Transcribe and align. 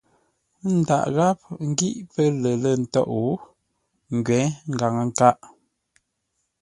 Ə́ 0.65 0.71
ndǎghʼ 0.79 1.09
gháp 1.15 1.39
ngǐ 1.69 1.89
pə́ 2.11 2.25
lər 2.41 2.57
lə̂ 2.63 2.73
ntôʼ, 2.81 3.41
ngwě 4.15 4.39
ngaŋə-nkâʼ. 4.73 5.37